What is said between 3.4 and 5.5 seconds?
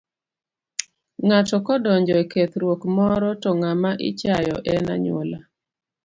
to ng'ama ichayo en anyuola.